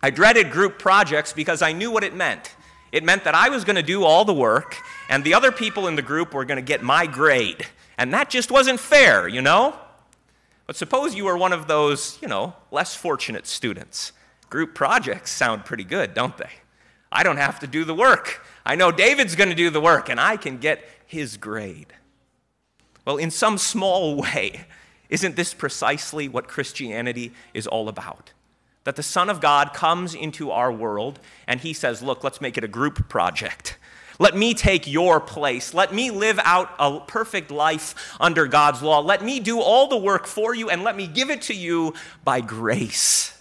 I 0.00 0.10
dreaded 0.10 0.52
group 0.52 0.78
projects 0.78 1.32
because 1.32 1.62
I 1.62 1.72
knew 1.72 1.90
what 1.90 2.04
it 2.04 2.14
meant. 2.14 2.54
It 2.92 3.02
meant 3.02 3.24
that 3.24 3.34
I 3.34 3.48
was 3.48 3.64
going 3.64 3.76
to 3.76 3.82
do 3.82 4.04
all 4.04 4.24
the 4.24 4.34
work, 4.34 4.76
and 5.08 5.24
the 5.24 5.34
other 5.34 5.50
people 5.50 5.88
in 5.88 5.96
the 5.96 6.02
group 6.02 6.32
were 6.32 6.44
going 6.44 6.56
to 6.56 6.62
get 6.62 6.82
my 6.82 7.06
grade. 7.06 7.66
And 7.98 8.14
that 8.14 8.30
just 8.30 8.50
wasn't 8.50 8.78
fair, 8.78 9.26
you 9.26 9.42
know? 9.42 9.74
But 10.66 10.76
suppose 10.76 11.14
you 11.14 11.24
were 11.24 11.36
one 11.36 11.52
of 11.52 11.66
those, 11.66 12.18
you 12.22 12.28
know, 12.28 12.54
less 12.70 12.94
fortunate 12.94 13.46
students. 13.46 14.12
Group 14.48 14.74
projects 14.74 15.32
sound 15.32 15.64
pretty 15.64 15.84
good, 15.84 16.14
don't 16.14 16.36
they? 16.36 16.50
I 17.10 17.22
don't 17.22 17.38
have 17.38 17.60
to 17.60 17.66
do 17.66 17.84
the 17.84 17.94
work. 17.94 18.44
I 18.66 18.74
know 18.74 18.92
David's 18.92 19.34
going 19.34 19.48
to 19.48 19.54
do 19.54 19.70
the 19.70 19.80
work, 19.80 20.08
and 20.08 20.20
I 20.20 20.36
can 20.36 20.58
get 20.58 20.86
his 21.06 21.36
grade. 21.36 21.94
Well, 23.04 23.16
in 23.16 23.30
some 23.30 23.56
small 23.56 24.16
way, 24.22 24.66
isn't 25.08 25.36
this 25.36 25.54
precisely 25.54 26.28
what 26.28 26.48
Christianity 26.48 27.32
is 27.54 27.66
all 27.66 27.88
about? 27.88 28.32
That 28.84 28.96
the 28.96 29.02
Son 29.02 29.30
of 29.30 29.40
God 29.40 29.74
comes 29.74 30.14
into 30.14 30.50
our 30.50 30.72
world 30.72 31.18
and 31.46 31.60
he 31.60 31.72
says, 31.72 32.02
Look, 32.02 32.24
let's 32.24 32.40
make 32.40 32.56
it 32.56 32.64
a 32.64 32.68
group 32.68 33.08
project. 33.08 33.78
Let 34.18 34.36
me 34.36 34.52
take 34.52 34.86
your 34.86 35.20
place. 35.20 35.72
Let 35.72 35.94
me 35.94 36.10
live 36.10 36.40
out 36.42 36.70
a 36.78 37.00
perfect 37.00 37.50
life 37.50 38.16
under 38.18 38.46
God's 38.46 38.82
law. 38.82 39.00
Let 39.00 39.22
me 39.22 39.40
do 39.40 39.60
all 39.60 39.86
the 39.86 39.96
work 39.96 40.26
for 40.26 40.54
you 40.54 40.70
and 40.70 40.82
let 40.82 40.96
me 40.96 41.06
give 41.06 41.30
it 41.30 41.42
to 41.42 41.54
you 41.54 41.94
by 42.24 42.40
grace. 42.40 43.37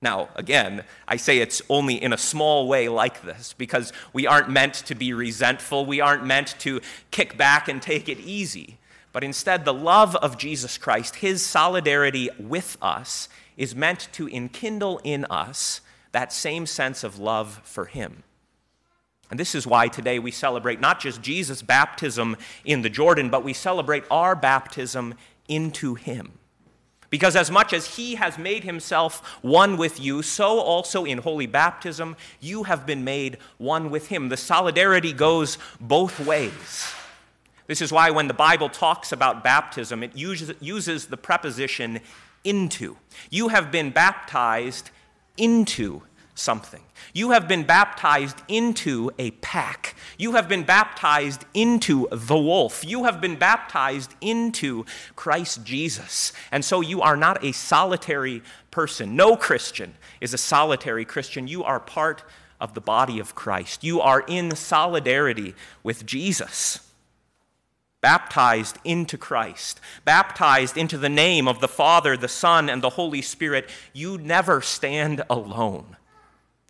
Now, 0.00 0.28
again, 0.36 0.84
I 1.08 1.16
say 1.16 1.38
it's 1.38 1.60
only 1.68 2.00
in 2.00 2.12
a 2.12 2.18
small 2.18 2.68
way 2.68 2.88
like 2.88 3.22
this 3.22 3.52
because 3.52 3.92
we 4.12 4.26
aren't 4.26 4.48
meant 4.48 4.74
to 4.74 4.94
be 4.94 5.12
resentful. 5.12 5.86
We 5.86 6.00
aren't 6.00 6.24
meant 6.24 6.54
to 6.60 6.80
kick 7.10 7.36
back 7.36 7.68
and 7.68 7.82
take 7.82 8.08
it 8.08 8.20
easy. 8.20 8.78
But 9.12 9.24
instead, 9.24 9.64
the 9.64 9.74
love 9.74 10.14
of 10.16 10.38
Jesus 10.38 10.78
Christ, 10.78 11.16
his 11.16 11.44
solidarity 11.44 12.30
with 12.38 12.76
us, 12.80 13.28
is 13.56 13.74
meant 13.74 14.08
to 14.12 14.28
enkindle 14.28 15.00
in 15.02 15.24
us 15.24 15.80
that 16.12 16.32
same 16.32 16.66
sense 16.66 17.02
of 17.02 17.18
love 17.18 17.60
for 17.64 17.86
him. 17.86 18.22
And 19.30 19.40
this 19.40 19.54
is 19.54 19.66
why 19.66 19.88
today 19.88 20.20
we 20.20 20.30
celebrate 20.30 20.80
not 20.80 21.00
just 21.00 21.20
Jesus' 21.20 21.60
baptism 21.60 22.36
in 22.64 22.82
the 22.82 22.88
Jordan, 22.88 23.30
but 23.30 23.44
we 23.44 23.52
celebrate 23.52 24.04
our 24.10 24.36
baptism 24.36 25.14
into 25.48 25.96
him. 25.96 26.37
Because 27.10 27.36
as 27.36 27.50
much 27.50 27.72
as 27.72 27.96
he 27.96 28.16
has 28.16 28.36
made 28.36 28.64
himself 28.64 29.26
one 29.40 29.76
with 29.78 29.98
you, 29.98 30.22
so 30.22 30.60
also 30.60 31.04
in 31.04 31.18
holy 31.18 31.46
baptism, 31.46 32.16
you 32.38 32.64
have 32.64 32.84
been 32.84 33.02
made 33.02 33.38
one 33.56 33.90
with 33.90 34.08
him. 34.08 34.28
The 34.28 34.36
solidarity 34.36 35.12
goes 35.12 35.56
both 35.80 36.20
ways. 36.20 36.92
This 37.66 37.80
is 37.80 37.92
why 37.92 38.10
when 38.10 38.28
the 38.28 38.34
Bible 38.34 38.68
talks 38.68 39.12
about 39.12 39.44
baptism, 39.44 40.02
it 40.02 40.16
uses, 40.16 41.06
the 41.06 41.16
preposition 41.16 42.00
into. 42.44 42.96
You 43.30 43.48
have 43.48 43.70
been 43.70 43.90
baptized 43.90 44.90
into 45.36 46.02
something. 46.38 46.82
You 47.12 47.30
have 47.30 47.48
been 47.48 47.64
baptized 47.64 48.42
into 48.48 49.10
a 49.18 49.32
pack. 49.32 49.94
You 50.16 50.32
have 50.32 50.48
been 50.48 50.62
baptized 50.62 51.44
into 51.52 52.06
the 52.10 52.38
wolf. 52.38 52.84
You 52.84 53.04
have 53.04 53.20
been 53.20 53.36
baptized 53.36 54.14
into 54.20 54.84
Christ 55.16 55.64
Jesus. 55.64 56.32
And 56.52 56.64
so 56.64 56.80
you 56.80 57.02
are 57.02 57.16
not 57.16 57.44
a 57.44 57.52
solitary 57.52 58.42
person. 58.70 59.16
No 59.16 59.36
Christian 59.36 59.94
is 60.20 60.32
a 60.32 60.38
solitary 60.38 61.04
Christian. 61.04 61.48
You 61.48 61.64
are 61.64 61.80
part 61.80 62.22
of 62.60 62.74
the 62.74 62.80
body 62.80 63.18
of 63.18 63.34
Christ. 63.34 63.84
You 63.84 64.00
are 64.00 64.24
in 64.26 64.54
solidarity 64.54 65.54
with 65.82 66.06
Jesus 66.06 66.80
baptized 68.00 68.78
into 68.84 69.18
Christ, 69.18 69.80
baptized 70.04 70.76
into 70.76 70.98
the 70.98 71.08
name 71.08 71.48
of 71.48 71.60
the 71.60 71.68
Father, 71.68 72.16
the 72.16 72.28
Son, 72.28 72.68
and 72.68 72.82
the 72.82 72.90
Holy 72.90 73.22
Spirit, 73.22 73.68
you 73.92 74.18
never 74.18 74.60
stand 74.60 75.22
alone. 75.28 75.96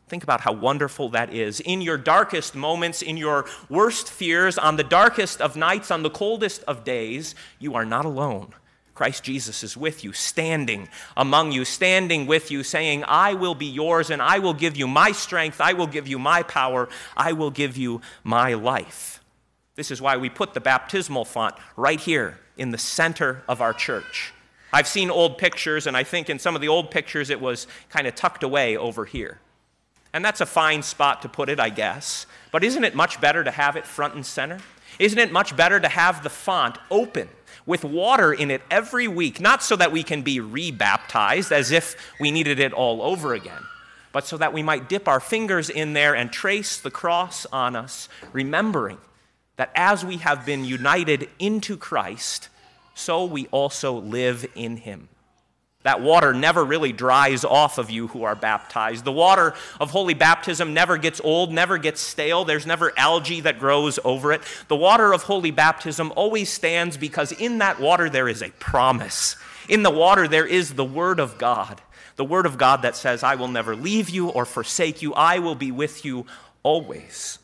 Think 0.08 0.22
about 0.22 0.40
how 0.40 0.52
wonderful 0.52 1.10
that 1.10 1.34
is. 1.34 1.60
In 1.60 1.82
your 1.82 1.98
darkest 1.98 2.54
moments, 2.54 3.02
in 3.02 3.16
your 3.16 3.44
worst 3.68 4.08
fears, 4.08 4.56
on 4.56 4.76
the 4.76 4.84
darkest 4.84 5.40
of 5.40 5.56
nights, 5.56 5.90
on 5.90 6.02
the 6.02 6.10
coldest 6.10 6.62
of 6.64 6.84
days, 6.84 7.34
you 7.58 7.74
are 7.74 7.84
not 7.84 8.04
alone. 8.04 8.54
Christ 8.94 9.22
Jesus 9.22 9.62
is 9.62 9.76
with 9.76 10.02
you, 10.02 10.12
standing 10.12 10.88
among 11.16 11.52
you, 11.52 11.64
standing 11.64 12.26
with 12.26 12.50
you, 12.50 12.64
saying, 12.64 13.04
I 13.06 13.34
will 13.34 13.54
be 13.54 13.66
yours 13.66 14.10
and 14.10 14.20
I 14.20 14.40
will 14.40 14.54
give 14.54 14.76
you 14.76 14.88
my 14.88 15.12
strength, 15.12 15.60
I 15.60 15.74
will 15.74 15.86
give 15.86 16.08
you 16.08 16.18
my 16.18 16.42
power, 16.42 16.88
I 17.16 17.32
will 17.32 17.50
give 17.52 17.76
you 17.76 18.00
my 18.24 18.54
life. 18.54 19.22
This 19.76 19.92
is 19.92 20.02
why 20.02 20.16
we 20.16 20.28
put 20.28 20.54
the 20.54 20.60
baptismal 20.60 21.26
font 21.26 21.54
right 21.76 22.00
here 22.00 22.40
in 22.56 22.72
the 22.72 22.78
center 22.78 23.44
of 23.46 23.60
our 23.60 23.72
church. 23.72 24.32
I've 24.72 24.88
seen 24.88 25.10
old 25.10 25.38
pictures, 25.38 25.86
and 25.86 25.96
I 25.96 26.02
think 26.02 26.28
in 26.28 26.40
some 26.40 26.56
of 26.56 26.60
the 26.60 26.68
old 26.68 26.90
pictures 26.90 27.30
it 27.30 27.40
was 27.40 27.68
kind 27.90 28.06
of 28.08 28.16
tucked 28.16 28.42
away 28.42 28.76
over 28.76 29.04
here. 29.04 29.38
And 30.12 30.24
that's 30.24 30.40
a 30.40 30.46
fine 30.46 30.82
spot 30.82 31.22
to 31.22 31.28
put 31.28 31.48
it, 31.48 31.60
I 31.60 31.68
guess. 31.68 32.26
But 32.50 32.64
isn't 32.64 32.84
it 32.84 32.94
much 32.94 33.20
better 33.20 33.44
to 33.44 33.50
have 33.50 33.76
it 33.76 33.86
front 33.86 34.14
and 34.14 34.24
center? 34.24 34.58
Isn't 34.98 35.18
it 35.18 35.32
much 35.32 35.56
better 35.56 35.78
to 35.78 35.88
have 35.88 36.22
the 36.22 36.30
font 36.30 36.78
open 36.90 37.28
with 37.68 37.84
water 37.84 38.32
in 38.32 38.50
it 38.50 38.62
every 38.70 39.06
week, 39.06 39.40
not 39.40 39.62
so 39.62 39.76
that 39.76 39.92
we 39.92 40.02
can 40.02 40.22
be 40.22 40.40
rebaptized 40.40 41.52
as 41.52 41.70
if 41.70 41.96
we 42.18 42.30
needed 42.30 42.58
it 42.58 42.72
all 42.72 43.02
over 43.02 43.34
again, 43.34 43.62
but 44.10 44.26
so 44.26 44.38
that 44.38 44.54
we 44.54 44.62
might 44.62 44.88
dip 44.88 45.06
our 45.06 45.20
fingers 45.20 45.68
in 45.68 45.92
there 45.92 46.16
and 46.16 46.32
trace 46.32 46.78
the 46.78 46.90
cross 46.90 47.44
on 47.52 47.76
us, 47.76 48.08
remembering 48.32 48.96
that 49.56 49.70
as 49.74 50.02
we 50.02 50.16
have 50.16 50.46
been 50.46 50.64
united 50.64 51.28
into 51.38 51.76
Christ, 51.76 52.48
so 52.94 53.26
we 53.26 53.46
also 53.48 53.92
live 53.92 54.46
in 54.54 54.78
him. 54.78 55.08
That 55.88 56.02
water 56.02 56.34
never 56.34 56.66
really 56.66 56.92
dries 56.92 57.46
off 57.46 57.78
of 57.78 57.88
you 57.88 58.08
who 58.08 58.24
are 58.24 58.34
baptized. 58.34 59.06
The 59.06 59.10
water 59.10 59.54
of 59.80 59.90
holy 59.90 60.12
baptism 60.12 60.74
never 60.74 60.98
gets 60.98 61.18
old, 61.24 61.50
never 61.50 61.78
gets 61.78 62.02
stale. 62.02 62.44
There's 62.44 62.66
never 62.66 62.92
algae 62.98 63.40
that 63.40 63.58
grows 63.58 63.98
over 64.04 64.30
it. 64.32 64.42
The 64.68 64.76
water 64.76 65.14
of 65.14 65.22
holy 65.22 65.50
baptism 65.50 66.12
always 66.14 66.52
stands 66.52 66.98
because 66.98 67.32
in 67.32 67.56
that 67.60 67.80
water 67.80 68.10
there 68.10 68.28
is 68.28 68.42
a 68.42 68.50
promise. 68.50 69.36
In 69.66 69.82
the 69.82 69.90
water 69.90 70.28
there 70.28 70.44
is 70.44 70.74
the 70.74 70.84
Word 70.84 71.20
of 71.20 71.38
God. 71.38 71.80
The 72.16 72.24
Word 72.26 72.44
of 72.44 72.58
God 72.58 72.82
that 72.82 72.94
says, 72.94 73.22
I 73.22 73.36
will 73.36 73.48
never 73.48 73.74
leave 73.74 74.10
you 74.10 74.28
or 74.28 74.44
forsake 74.44 75.00
you, 75.00 75.14
I 75.14 75.38
will 75.38 75.54
be 75.54 75.72
with 75.72 76.04
you 76.04 76.26
always. 76.62 77.38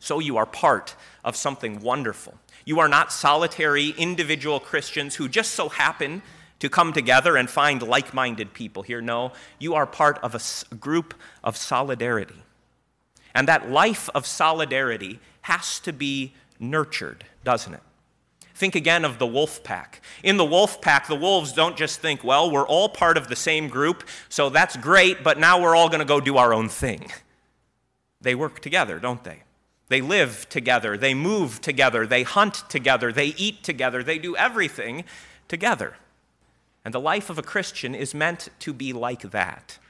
So 0.00 0.18
you 0.18 0.36
are 0.36 0.46
part 0.46 0.96
of 1.22 1.36
something 1.36 1.78
wonderful. 1.78 2.34
You 2.64 2.80
are 2.80 2.88
not 2.88 3.12
solitary 3.12 3.90
individual 3.90 4.58
Christians 4.58 5.14
who 5.14 5.28
just 5.28 5.52
so 5.52 5.68
happen 5.68 6.22
to 6.58 6.68
come 6.68 6.92
together 6.92 7.36
and 7.36 7.48
find 7.50 7.82
like 7.82 8.14
minded 8.14 8.52
people 8.54 8.82
here. 8.82 9.00
No, 9.00 9.32
you 9.58 9.74
are 9.74 9.86
part 9.86 10.18
of 10.22 10.34
a 10.34 10.74
group 10.76 11.14
of 11.44 11.56
solidarity. 11.56 12.42
And 13.34 13.46
that 13.48 13.70
life 13.70 14.08
of 14.14 14.26
solidarity 14.26 15.20
has 15.42 15.78
to 15.80 15.92
be 15.92 16.34
nurtured, 16.58 17.24
doesn't 17.44 17.74
it? 17.74 17.82
Think 18.54 18.74
again 18.74 19.04
of 19.04 19.18
the 19.18 19.26
wolf 19.26 19.62
pack. 19.62 20.00
In 20.22 20.38
the 20.38 20.44
wolf 20.44 20.80
pack, 20.80 21.08
the 21.08 21.14
wolves 21.14 21.52
don't 21.52 21.76
just 21.76 22.00
think, 22.00 22.24
well, 22.24 22.50
we're 22.50 22.66
all 22.66 22.88
part 22.88 23.18
of 23.18 23.28
the 23.28 23.36
same 23.36 23.68
group, 23.68 24.02
so 24.30 24.48
that's 24.48 24.78
great, 24.78 25.22
but 25.22 25.38
now 25.38 25.60
we're 25.60 25.76
all 25.76 25.88
going 25.88 25.98
to 25.98 26.06
go 26.06 26.20
do 26.20 26.38
our 26.38 26.54
own 26.54 26.70
thing. 26.70 27.10
They 28.22 28.34
work 28.34 28.60
together, 28.60 28.98
don't 28.98 29.22
they? 29.22 29.42
They 29.88 30.00
live 30.00 30.48
together, 30.48 30.96
they 30.96 31.12
move 31.12 31.60
together, 31.60 32.06
they 32.06 32.22
hunt 32.22 32.64
together, 32.70 33.12
they 33.12 33.28
eat 33.36 33.62
together, 33.62 34.02
they 34.02 34.18
do 34.18 34.34
everything 34.34 35.04
together. 35.48 35.94
And 36.86 36.94
the 36.94 37.00
life 37.00 37.30
of 37.30 37.36
a 37.36 37.42
Christian 37.42 37.96
is 37.96 38.14
meant 38.14 38.48
to 38.60 38.72
be 38.72 38.92
like 38.92 39.32
that. 39.32 39.80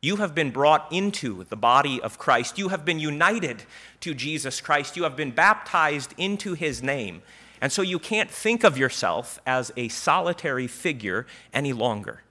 You 0.00 0.16
have 0.16 0.34
been 0.34 0.50
brought 0.50 0.90
into 0.90 1.44
the 1.44 1.58
body 1.58 2.00
of 2.00 2.18
Christ. 2.18 2.56
You 2.56 2.68
have 2.68 2.86
been 2.86 2.98
united 2.98 3.64
to 4.00 4.14
Jesus 4.14 4.62
Christ. 4.62 4.96
You 4.96 5.02
have 5.02 5.14
been 5.14 5.30
baptized 5.30 6.14
into 6.16 6.54
his 6.54 6.82
name. 6.82 7.20
And 7.60 7.70
so 7.70 7.82
you 7.82 7.98
can't 7.98 8.30
think 8.30 8.64
of 8.64 8.78
yourself 8.78 9.38
as 9.46 9.72
a 9.76 9.88
solitary 9.88 10.66
figure 10.66 11.26
any 11.52 11.74
longer. 11.74 12.22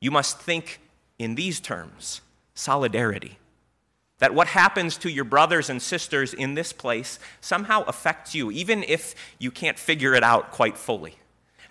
You 0.00 0.10
must 0.10 0.38
think 0.38 0.80
in 1.18 1.34
these 1.34 1.60
terms 1.60 2.22
solidarity. 2.54 3.36
That 4.20 4.32
what 4.32 4.46
happens 4.46 4.96
to 4.96 5.10
your 5.10 5.26
brothers 5.26 5.68
and 5.68 5.82
sisters 5.82 6.32
in 6.32 6.54
this 6.54 6.72
place 6.72 7.18
somehow 7.42 7.82
affects 7.82 8.34
you, 8.34 8.50
even 8.50 8.82
if 8.84 9.14
you 9.38 9.50
can't 9.50 9.78
figure 9.78 10.14
it 10.14 10.22
out 10.22 10.50
quite 10.50 10.78
fully. 10.78 11.16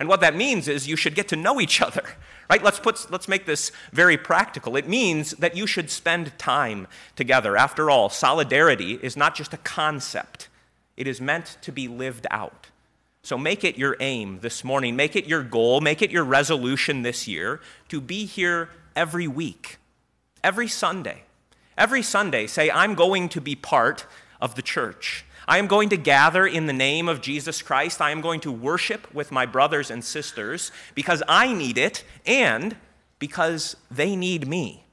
And 0.00 0.08
what 0.08 0.22
that 0.22 0.34
means 0.34 0.66
is 0.66 0.88
you 0.88 0.96
should 0.96 1.14
get 1.14 1.28
to 1.28 1.36
know 1.36 1.60
each 1.60 1.82
other, 1.82 2.02
right? 2.48 2.62
Let's, 2.64 2.80
put, 2.80 3.12
let's 3.12 3.28
make 3.28 3.44
this 3.44 3.70
very 3.92 4.16
practical. 4.16 4.74
It 4.76 4.88
means 4.88 5.32
that 5.32 5.54
you 5.54 5.66
should 5.66 5.90
spend 5.90 6.36
time 6.38 6.88
together. 7.14 7.54
After 7.54 7.90
all, 7.90 8.08
solidarity 8.08 8.94
is 9.02 9.14
not 9.14 9.34
just 9.34 9.52
a 9.52 9.58
concept, 9.58 10.48
it 10.96 11.06
is 11.06 11.20
meant 11.20 11.58
to 11.62 11.70
be 11.70 11.86
lived 11.86 12.26
out. 12.30 12.68
So 13.22 13.36
make 13.36 13.62
it 13.62 13.76
your 13.76 13.98
aim 14.00 14.38
this 14.40 14.64
morning, 14.64 14.96
make 14.96 15.14
it 15.14 15.26
your 15.26 15.42
goal, 15.42 15.82
make 15.82 16.00
it 16.00 16.10
your 16.10 16.24
resolution 16.24 17.02
this 17.02 17.28
year 17.28 17.60
to 17.90 18.00
be 18.00 18.24
here 18.24 18.70
every 18.96 19.28
week, 19.28 19.76
every 20.42 20.68
Sunday. 20.68 21.24
Every 21.76 22.02
Sunday, 22.02 22.46
say, 22.46 22.70
I'm 22.70 22.94
going 22.94 23.28
to 23.30 23.40
be 23.40 23.54
part 23.54 24.06
of 24.40 24.54
the 24.54 24.62
church. 24.62 25.24
I 25.50 25.58
am 25.58 25.66
going 25.66 25.88
to 25.88 25.96
gather 25.96 26.46
in 26.46 26.66
the 26.66 26.72
name 26.72 27.08
of 27.08 27.20
Jesus 27.20 27.60
Christ. 27.60 28.00
I 28.00 28.12
am 28.12 28.20
going 28.20 28.38
to 28.42 28.52
worship 28.52 29.12
with 29.12 29.32
my 29.32 29.46
brothers 29.46 29.90
and 29.90 30.04
sisters 30.04 30.70
because 30.94 31.24
I 31.26 31.52
need 31.52 31.76
it 31.76 32.04
and 32.24 32.76
because 33.18 33.76
they 33.90 34.14
need 34.14 34.46
me. 34.46 34.84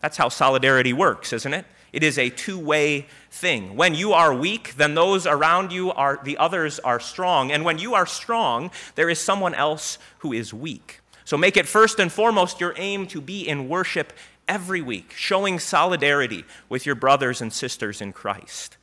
That's 0.00 0.18
how 0.18 0.28
solidarity 0.28 0.92
works, 0.92 1.32
isn't 1.32 1.54
it? 1.54 1.64
It 1.94 2.02
is 2.02 2.18
a 2.18 2.28
two 2.28 2.58
way 2.58 3.06
thing. 3.30 3.74
When 3.74 3.94
you 3.94 4.12
are 4.12 4.34
weak, 4.34 4.74
then 4.76 4.94
those 4.94 5.26
around 5.26 5.72
you 5.72 5.92
are, 5.92 6.20
the 6.24 6.36
others 6.36 6.78
are 6.80 7.00
strong. 7.00 7.50
And 7.50 7.64
when 7.64 7.78
you 7.78 7.94
are 7.94 8.04
strong, 8.04 8.70
there 8.96 9.08
is 9.08 9.18
someone 9.18 9.54
else 9.54 9.96
who 10.18 10.34
is 10.34 10.52
weak. 10.52 11.00
So 11.24 11.38
make 11.38 11.56
it 11.56 11.66
first 11.66 11.98
and 11.98 12.12
foremost 12.12 12.60
your 12.60 12.74
aim 12.76 13.06
to 13.06 13.20
be 13.22 13.48
in 13.48 13.66
worship 13.66 14.12
every 14.46 14.82
week, 14.82 15.14
showing 15.16 15.58
solidarity 15.58 16.44
with 16.68 16.84
your 16.84 16.96
brothers 16.96 17.40
and 17.40 17.50
sisters 17.50 18.02
in 18.02 18.12
Christ. 18.12 18.76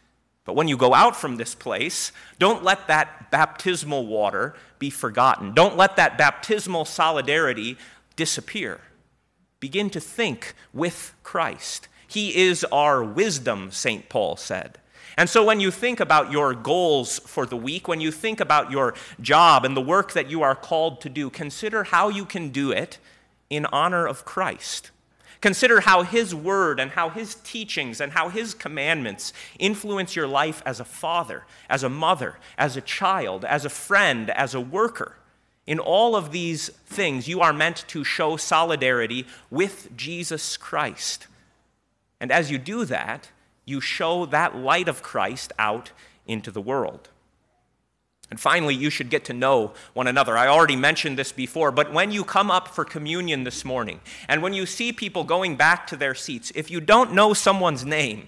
But 0.48 0.56
when 0.56 0.70
you 0.70 0.78
go 0.78 0.94
out 0.94 1.18
from 1.18 1.36
this 1.36 1.54
place, 1.54 2.14
don't 2.40 2.64
let 2.64 2.88
that 2.88 3.30
baptismal 3.32 4.08
water 4.08 4.56
be 4.80 4.90
forgotten. 4.90 5.54
Don't 5.54 5.76
let 5.76 5.98
that 5.98 6.18
baptismal 6.18 6.86
solidarity 6.86 7.78
disappear. 8.16 8.80
Begin 9.60 9.90
to 9.90 10.00
think 10.00 10.54
with 10.74 11.14
Christ. 11.22 11.90
He 12.08 12.34
is 12.34 12.64
our 12.72 13.04
wisdom, 13.04 13.72
St. 13.72 14.08
Paul 14.08 14.38
said. 14.38 14.78
And 15.18 15.30
so, 15.30 15.44
when 15.44 15.60
you 15.60 15.70
think 15.70 16.00
about 16.00 16.32
your 16.32 16.54
goals 16.54 17.20
for 17.20 17.46
the 17.46 17.58
week, 17.58 17.90
when 17.90 18.00
you 18.00 18.12
think 18.12 18.40
about 18.40 18.72
your 18.72 18.94
job 19.20 19.66
and 19.66 19.76
the 19.76 19.82
work 19.82 20.14
that 20.14 20.30
you 20.30 20.44
are 20.44 20.56
called 20.56 21.02
to 21.02 21.10
do, 21.10 21.30
consider 21.30 21.84
how 21.84 22.08
you 22.08 22.24
can 22.24 22.52
do 22.52 22.72
it 22.72 23.00
in 23.50 23.66
honor 23.66 24.08
of 24.08 24.24
Christ. 24.24 24.92
Consider 25.48 25.80
how 25.80 26.04
His 26.04 26.36
Word 26.36 26.78
and 26.78 26.92
how 26.92 27.08
His 27.08 27.36
teachings 27.36 28.02
and 28.02 28.12
how 28.12 28.28
His 28.28 28.54
commandments 28.54 29.32
influence 29.58 30.14
your 30.14 30.28
life 30.28 30.62
as 30.66 30.82
a 30.82 30.84
father, 30.84 31.46
as 31.70 31.84
a 31.84 31.90
mother, 31.90 32.36
as 32.58 32.76
a 32.76 32.82
child, 32.82 33.46
as 33.46 33.64
a 33.64 33.70
friend, 33.70 34.30
as 34.32 34.54
a 34.54 34.60
worker. 34.60 35.16
In 35.66 35.80
all 35.80 36.18
of 36.18 36.34
these 36.34 36.68
things, 36.86 37.30
you 37.30 37.40
are 37.40 37.54
meant 37.54 37.86
to 37.88 38.04
show 38.04 38.36
solidarity 38.36 39.26
with 39.50 39.96
Jesus 39.96 40.58
Christ. 40.58 41.28
And 42.20 42.30
as 42.30 42.52
you 42.52 42.58
do 42.58 42.84
that, 42.84 43.30
you 43.64 43.80
show 43.80 44.26
that 44.26 44.58
light 44.58 44.90
of 44.90 45.02
Christ 45.02 45.54
out 45.58 45.94
into 46.26 46.52
the 46.52 46.60
world. 46.60 47.08
And 48.30 48.40
finally, 48.40 48.76
you 48.76 48.90
should 48.90 49.10
get 49.10 49.24
to 49.26 49.34
know 49.34 49.74
one 49.94 50.08
another. 50.08 50.38
I 50.38 50.48
already 50.48 50.76
mentioned 50.76 51.18
this 51.18 51.32
before, 51.32 51.72
but 51.72 51.94
when 51.94 52.12
you 52.12 52.26
come 52.26 52.52
up 52.52 52.68
for 52.68 52.84
communion 52.84 53.46
this 53.46 53.64
morning, 53.64 54.02
and 54.28 54.42
when 54.42 54.54
you 54.54 54.66
see 54.66 54.92
people 54.92 55.24
going 55.24 55.56
back 55.56 55.88
to 55.88 55.96
their 55.96 56.14
seats, 56.14 56.52
if 56.54 56.70
you 56.70 56.82
don't 56.82 57.14
know 57.14 57.34
someone's 57.34 57.86
name, 57.86 58.28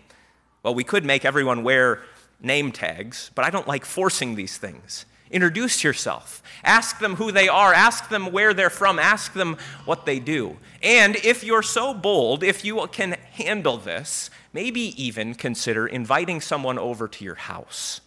well, 0.63 0.73
we 0.73 0.85
could 0.85 1.03
make 1.03 1.25
everyone 1.25 1.63
wear 1.63 2.01
name 2.41 2.71
tags, 2.71 3.31
but 3.35 3.43
I 3.43 3.49
don't 3.49 3.67
like 3.67 3.83
forcing 3.83 4.35
these 4.35 4.57
things. 4.57 5.05
Introduce 5.31 5.83
yourself. 5.83 6.41
Ask 6.63 6.99
them 6.99 7.15
who 7.15 7.31
they 7.31 7.47
are. 7.47 7.73
Ask 7.73 8.09
them 8.09 8.31
where 8.31 8.53
they're 8.53 8.69
from. 8.69 8.97
Ask 8.97 9.33
them 9.33 9.57
what 9.85 10.05
they 10.05 10.19
do. 10.19 10.57
And 10.81 11.17
if 11.17 11.43
you're 11.43 11.61
so 11.61 11.93
bold, 11.93 12.43
if 12.43 12.65
you 12.65 12.87
can 12.87 13.11
handle 13.31 13.77
this, 13.77 14.31
maybe 14.53 15.01
even 15.01 15.35
consider 15.35 15.85
inviting 15.85 16.41
someone 16.41 16.79
over 16.79 17.07
to 17.07 17.23
your 17.23 17.35
house. 17.35 18.01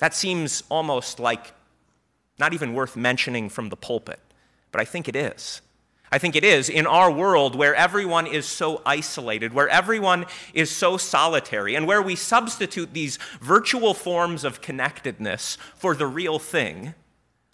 That 0.00 0.14
seems 0.14 0.62
almost 0.68 1.20
like 1.20 1.52
not 2.38 2.52
even 2.52 2.74
worth 2.74 2.96
mentioning 2.96 3.48
from 3.48 3.68
the 3.68 3.76
pulpit, 3.76 4.18
but 4.72 4.80
I 4.80 4.84
think 4.84 5.08
it 5.08 5.14
is. 5.14 5.60
I 6.10 6.18
think 6.18 6.34
it 6.34 6.42
is 6.42 6.68
in 6.68 6.86
our 6.86 7.10
world 7.10 7.54
where 7.54 7.74
everyone 7.74 8.26
is 8.26 8.44
so 8.44 8.82
isolated, 8.84 9.54
where 9.54 9.68
everyone 9.68 10.26
is 10.52 10.70
so 10.70 10.96
solitary, 10.96 11.76
and 11.76 11.86
where 11.86 12.02
we 12.02 12.16
substitute 12.16 12.92
these 12.92 13.18
virtual 13.40 13.94
forms 13.94 14.42
of 14.42 14.60
connectedness 14.60 15.56
for 15.76 15.94
the 15.94 16.08
real 16.08 16.40
thing. 16.40 16.94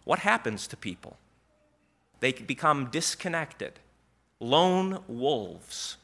What 0.04 0.20
happens 0.20 0.66
to 0.68 0.76
people? 0.76 1.18
They 2.20 2.32
become 2.32 2.88
disconnected, 2.90 3.74
lone 4.40 5.02
wolves. 5.06 5.98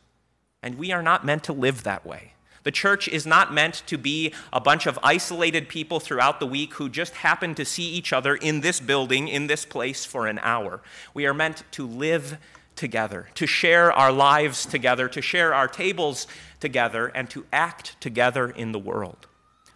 And 0.63 0.77
we 0.77 0.93
are 0.93 1.03
not 1.03 1.25
meant 1.25 1.45
to 1.45 1.53
live 1.53 1.85
that 1.85 2.05
way. 2.05 2.35
The 2.65 2.71
church 2.71 3.09
is 3.09 3.27
not 3.27 3.53
meant 3.53 3.83
to 3.87 3.99
be 3.99 4.33
a 4.53 4.61
bunch 4.61 4.87
of 4.87 4.99
isolated 5.03 5.69
people 5.69 6.01
throughout 6.01 6.41
the 6.41 6.47
week 6.47 6.75
who 6.75 6.89
just 6.89 7.15
happen 7.15 7.55
to 7.57 7.65
see 7.65 7.85
each 7.85 8.13
other 8.13 8.37
in 8.37 8.61
this 8.61 8.81
building, 8.81 9.29
in 9.29 9.47
this 9.47 9.65
place 9.65 10.05
for 10.05 10.27
an 10.27 10.39
hour. 10.43 10.81
We 11.13 11.27
are 11.27 11.35
meant 11.35 11.65
to 11.73 11.87
live 11.87 12.39
together, 12.77 13.29
to 13.35 13.47
share 13.47 13.93
our 13.93 14.13
lives 14.13 14.65
together, 14.65 15.09
to 15.09 15.21
share 15.21 15.53
our 15.55 15.69
tables 15.69 16.27
together, 16.61 17.09
and 17.09 17.29
to 17.31 17.45
act 17.53 18.01
together 18.01 18.49
in 18.49 18.73
the 18.73 18.79
world. 18.79 19.27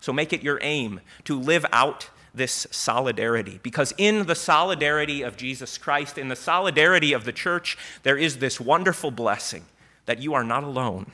So 0.00 0.12
make 0.12 0.32
it 0.32 0.42
your 0.42 0.60
aim 0.62 1.00
to 1.24 1.38
live 1.38 1.66
out 1.72 2.10
this 2.32 2.66
solidarity. 2.70 3.58
Because 3.62 3.92
in 3.98 4.26
the 4.26 4.34
solidarity 4.34 5.22
of 5.22 5.36
Jesus 5.36 5.78
Christ, 5.78 6.18
in 6.18 6.28
the 6.28 6.36
solidarity 6.36 7.12
of 7.12 7.24
the 7.24 7.32
church, 7.32 7.76
there 8.02 8.16
is 8.16 8.38
this 8.38 8.60
wonderful 8.60 9.10
blessing 9.10 9.64
that 10.04 10.20
you 10.20 10.34
are 10.34 10.44
not 10.44 10.62
alone 10.62 11.10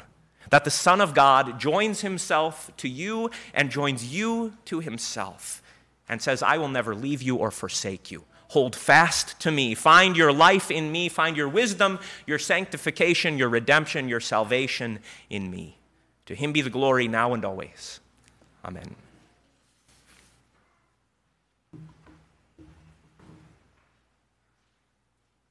that 0.52 0.64
the 0.64 0.70
Son 0.70 1.00
of 1.00 1.14
God 1.14 1.58
joins 1.58 2.02
himself 2.02 2.70
to 2.76 2.86
you 2.86 3.30
and 3.54 3.70
joins 3.70 4.12
you 4.12 4.52
to 4.66 4.80
himself 4.80 5.62
and 6.10 6.20
says, 6.20 6.42
I 6.42 6.58
will 6.58 6.68
never 6.68 6.94
leave 6.94 7.22
you 7.22 7.36
or 7.36 7.50
forsake 7.50 8.10
you. 8.10 8.24
Hold 8.48 8.76
fast 8.76 9.40
to 9.40 9.50
me. 9.50 9.74
Find 9.74 10.14
your 10.14 10.30
life 10.30 10.70
in 10.70 10.92
me. 10.92 11.08
Find 11.08 11.38
your 11.38 11.48
wisdom, 11.48 11.98
your 12.26 12.38
sanctification, 12.38 13.38
your 13.38 13.48
redemption, 13.48 14.10
your 14.10 14.20
salvation 14.20 14.98
in 15.30 15.50
me. 15.50 15.78
To 16.26 16.34
him 16.34 16.52
be 16.52 16.60
the 16.60 16.68
glory 16.68 17.08
now 17.08 17.32
and 17.32 17.46
always. 17.46 18.00
Amen. 18.62 18.94